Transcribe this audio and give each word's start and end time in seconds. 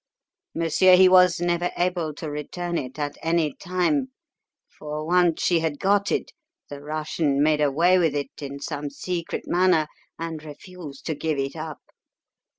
Monsieur, 0.55 0.95
he 0.95 1.07
was 1.07 1.39
never 1.39 1.69
able 1.77 2.11
to 2.15 2.27
return 2.31 2.75
it 2.75 2.97
at 2.97 3.19
any 3.21 3.53
time, 3.53 4.07
for, 4.67 5.05
once 5.05 5.43
she 5.43 5.59
had 5.59 5.79
got 5.79 6.11
it, 6.11 6.31
the 6.71 6.81
Russian 6.81 7.39
made 7.43 7.61
away 7.61 7.99
with 7.99 8.15
it 8.15 8.31
in 8.41 8.59
some 8.59 8.89
secret 8.89 9.43
manner 9.45 9.85
and 10.17 10.43
refused 10.43 11.05
to 11.05 11.13
give 11.13 11.37
it 11.37 11.55
up. 11.55 11.81